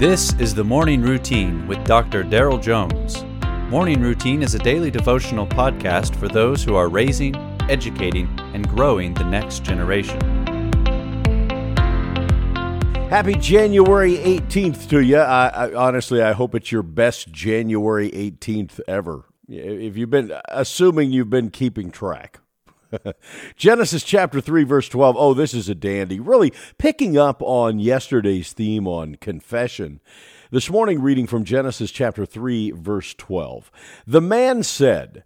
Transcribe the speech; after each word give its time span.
This 0.00 0.32
is 0.38 0.54
the 0.54 0.64
Morning 0.64 1.02
Routine 1.02 1.66
with 1.66 1.84
Dr. 1.84 2.24
Daryl 2.24 2.58
Jones. 2.58 3.22
Morning 3.70 4.00
Routine 4.00 4.42
is 4.42 4.54
a 4.54 4.58
daily 4.58 4.90
devotional 4.90 5.46
podcast 5.46 6.16
for 6.16 6.26
those 6.26 6.64
who 6.64 6.74
are 6.74 6.88
raising, 6.88 7.36
educating, 7.68 8.26
and 8.54 8.66
growing 8.66 9.12
the 9.12 9.24
next 9.24 9.62
generation. 9.62 10.18
Happy 13.10 13.34
January 13.34 14.16
18th 14.16 14.88
to 14.88 15.00
you. 15.00 15.18
I, 15.18 15.48
I, 15.48 15.74
honestly, 15.74 16.22
I 16.22 16.32
hope 16.32 16.54
it's 16.54 16.72
your 16.72 16.82
best 16.82 17.30
January 17.30 18.10
18th 18.10 18.80
ever. 18.88 19.26
If 19.48 19.98
you've 19.98 20.08
been, 20.08 20.32
assuming 20.48 21.10
you've 21.10 21.28
been 21.28 21.50
keeping 21.50 21.90
track. 21.90 22.40
Genesis 23.56 24.02
chapter 24.02 24.40
3, 24.40 24.64
verse 24.64 24.88
12. 24.88 25.16
Oh, 25.18 25.34
this 25.34 25.54
is 25.54 25.68
a 25.68 25.74
dandy. 25.74 26.20
Really 26.20 26.52
picking 26.78 27.16
up 27.16 27.42
on 27.42 27.78
yesterday's 27.78 28.52
theme 28.52 28.86
on 28.86 29.16
confession. 29.16 30.00
This 30.50 30.70
morning, 30.70 31.00
reading 31.00 31.26
from 31.26 31.44
Genesis 31.44 31.90
chapter 31.90 32.26
3, 32.26 32.72
verse 32.72 33.14
12. 33.14 33.70
The 34.06 34.20
man 34.20 34.62
said, 34.62 35.24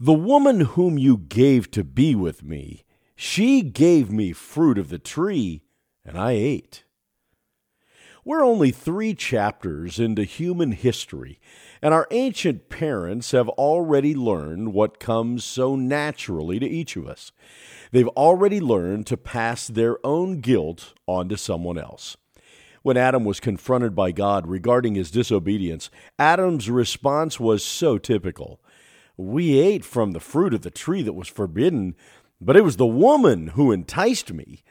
The 0.00 0.12
woman 0.12 0.60
whom 0.60 0.98
you 0.98 1.18
gave 1.18 1.70
to 1.72 1.84
be 1.84 2.14
with 2.14 2.42
me, 2.42 2.84
she 3.16 3.62
gave 3.62 4.10
me 4.10 4.32
fruit 4.32 4.78
of 4.78 4.88
the 4.88 4.98
tree, 4.98 5.62
and 6.04 6.18
I 6.18 6.32
ate. 6.32 6.83
We're 8.26 8.42
only 8.42 8.70
three 8.70 9.12
chapters 9.12 9.98
into 9.98 10.24
human 10.24 10.72
history, 10.72 11.38
and 11.82 11.92
our 11.92 12.06
ancient 12.10 12.70
parents 12.70 13.32
have 13.32 13.50
already 13.50 14.14
learned 14.14 14.72
what 14.72 14.98
comes 14.98 15.44
so 15.44 15.76
naturally 15.76 16.58
to 16.58 16.66
each 16.66 16.96
of 16.96 17.06
us. 17.06 17.32
They've 17.92 18.08
already 18.08 18.60
learned 18.60 19.06
to 19.08 19.18
pass 19.18 19.68
their 19.68 19.98
own 20.06 20.40
guilt 20.40 20.94
on 21.06 21.28
to 21.28 21.36
someone 21.36 21.76
else. 21.76 22.16
When 22.80 22.96
Adam 22.96 23.24
was 23.24 23.40
confronted 23.40 23.94
by 23.94 24.10
God 24.10 24.46
regarding 24.46 24.94
his 24.94 25.10
disobedience, 25.10 25.90
Adam's 26.18 26.70
response 26.70 27.38
was 27.38 27.62
so 27.62 27.98
typical. 27.98 28.58
We 29.18 29.58
ate 29.58 29.84
from 29.84 30.12
the 30.12 30.20
fruit 30.20 30.54
of 30.54 30.62
the 30.62 30.70
tree 30.70 31.02
that 31.02 31.12
was 31.12 31.28
forbidden, 31.28 31.94
but 32.40 32.56
it 32.56 32.64
was 32.64 32.78
the 32.78 32.86
woman 32.86 33.48
who 33.48 33.70
enticed 33.70 34.32
me. 34.32 34.62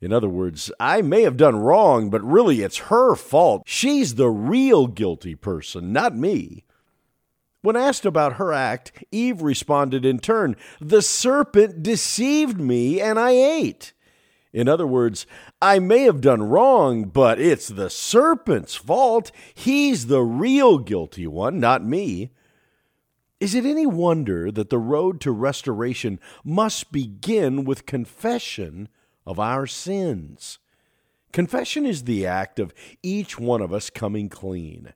In 0.00 0.12
other 0.12 0.28
words, 0.28 0.70
I 0.78 1.02
may 1.02 1.22
have 1.22 1.36
done 1.36 1.56
wrong, 1.56 2.10
but 2.10 2.22
really 2.22 2.62
it's 2.62 2.88
her 2.88 3.14
fault. 3.14 3.62
She's 3.66 4.16
the 4.16 4.28
real 4.28 4.86
guilty 4.86 5.34
person, 5.34 5.92
not 5.92 6.16
me. 6.16 6.64
When 7.62 7.76
asked 7.76 8.04
about 8.04 8.34
her 8.34 8.52
act, 8.52 9.04
Eve 9.10 9.40
responded 9.40 10.04
in 10.04 10.18
turn, 10.18 10.56
The 10.80 11.00
serpent 11.00 11.82
deceived 11.82 12.60
me 12.60 13.00
and 13.00 13.18
I 13.18 13.30
ate. 13.30 13.94
In 14.52 14.68
other 14.68 14.86
words, 14.86 15.26
I 15.60 15.78
may 15.78 16.02
have 16.02 16.20
done 16.20 16.42
wrong, 16.42 17.06
but 17.06 17.40
it's 17.40 17.68
the 17.68 17.90
serpent's 17.90 18.74
fault. 18.74 19.32
He's 19.54 20.06
the 20.06 20.22
real 20.22 20.78
guilty 20.78 21.26
one, 21.26 21.58
not 21.58 21.84
me. 21.84 22.30
Is 23.40 23.54
it 23.54 23.64
any 23.64 23.84
wonder 23.84 24.52
that 24.52 24.70
the 24.70 24.78
road 24.78 25.20
to 25.22 25.32
restoration 25.32 26.20
must 26.44 26.92
begin 26.92 27.64
with 27.64 27.84
confession 27.84 28.88
of 29.26 29.38
our 29.38 29.66
sins. 29.66 30.58
Confession 31.32 31.84
is 31.84 32.04
the 32.04 32.26
act 32.26 32.58
of 32.58 32.74
each 33.02 33.38
one 33.38 33.60
of 33.60 33.72
us 33.72 33.90
coming 33.90 34.28
clean. 34.28 34.94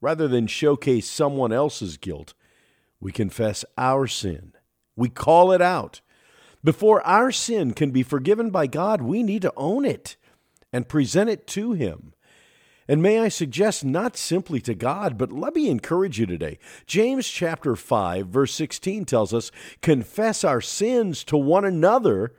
Rather 0.00 0.28
than 0.28 0.46
showcase 0.46 1.08
someone 1.08 1.52
else's 1.52 1.96
guilt, 1.96 2.32
we 3.00 3.12
confess 3.12 3.64
our 3.76 4.06
sin. 4.06 4.52
We 4.96 5.08
call 5.08 5.52
it 5.52 5.60
out. 5.60 6.00
Before 6.62 7.04
our 7.06 7.32
sin 7.32 7.72
can 7.72 7.90
be 7.90 8.02
forgiven 8.02 8.50
by 8.50 8.66
God, 8.66 9.02
we 9.02 9.22
need 9.22 9.42
to 9.42 9.52
own 9.56 9.84
it 9.84 10.16
and 10.72 10.88
present 10.88 11.30
it 11.30 11.46
to 11.48 11.72
Him. 11.72 12.14
And 12.86 13.02
may 13.02 13.20
I 13.20 13.28
suggest 13.28 13.84
not 13.84 14.16
simply 14.16 14.60
to 14.62 14.74
God, 14.74 15.16
but 15.16 15.32
let 15.32 15.54
me 15.54 15.68
encourage 15.68 16.18
you 16.18 16.26
today. 16.26 16.58
James 16.86 17.28
chapter 17.28 17.76
5 17.76 18.26
verse 18.26 18.52
16 18.54 19.04
tells 19.04 19.32
us, 19.32 19.50
"Confess 19.80 20.44
our 20.44 20.60
sins 20.60 21.24
to 21.24 21.36
one 21.36 21.64
another 21.64 22.34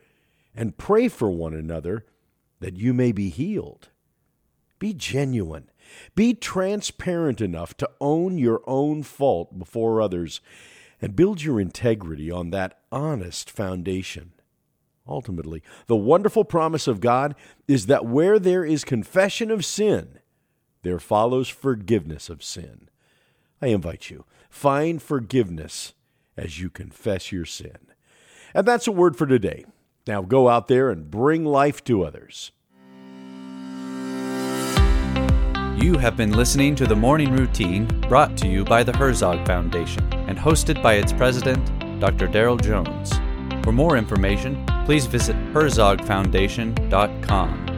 and 0.56 0.78
pray 0.78 1.07
for 1.07 1.29
one 1.29 1.53
another 1.53 2.06
that 2.59 2.78
you 2.78 2.94
may 2.94 3.12
be 3.12 3.29
healed. 3.29 3.89
Be 4.79 4.94
genuine. 4.94 5.69
Be 6.16 6.34
transparent 6.34 7.41
enough 7.41 7.75
to 7.78 7.89
own 8.00 8.38
your 8.38 8.61
own 8.66 9.03
fault 9.03 9.57
before 9.57 10.01
others 10.01 10.41
and 11.01 11.16
build 11.16 11.44
your 11.44 11.59
integrity 11.59 12.31
on 12.31 12.51
that 12.51 12.79
honest 12.91 13.50
foundation. 13.50 14.34
Ultimately, 15.07 15.63
the 15.88 15.95
wonderful 15.95 16.45
promise 16.45 16.88
of 16.88 17.01
God 17.01 17.35
is 17.67 17.88
that 17.88 18.06
where 18.06 18.40
there 18.40 18.63
is 18.63 18.84
confession 18.84 19.50
of 19.51 19.66
sin, 19.66 20.19
there 20.84 21.00
follows 21.00 21.50
forgiveness 21.50 22.29
of 22.29 22.44
sin. 22.44 22.90
I 23.61 23.67
invite 23.67 24.09
you, 24.09 24.25
find 24.50 25.01
forgiveness 25.01 25.94
as 26.38 26.59
you 26.59 26.69
confess 26.69 27.31
your 27.31 27.45
sin. 27.45 27.78
And 28.53 28.67
that's 28.67 28.88
a 28.88 28.91
word 28.91 29.16
for 29.16 29.25
today. 29.25 29.66
Now 30.11 30.22
go 30.22 30.49
out 30.49 30.67
there 30.67 30.89
and 30.89 31.09
bring 31.09 31.45
life 31.45 31.85
to 31.85 32.03
others. 32.03 32.51
You 35.81 35.97
have 35.99 36.17
been 36.17 36.33
listening 36.33 36.75
to 36.75 36.85
the 36.85 36.97
Morning 36.97 37.31
Routine 37.31 37.85
brought 38.09 38.35
to 38.39 38.49
you 38.49 38.66
by 38.66 38.83
the 38.83 38.91
Herzog 38.91 39.47
Foundation 39.47 40.03
and 40.27 40.38
hosted 40.38 40.83
by 40.83 40.95
its 40.95 41.13
president, 41.13 41.66
Dr. 42.01 42.27
Daryl 42.27 42.61
Jones. 42.61 43.13
For 43.63 43.72
more 43.72 43.95
information, 43.95 44.66
please 44.83 45.05
visit 45.05 45.38
herzogfoundation.com. 45.53 47.70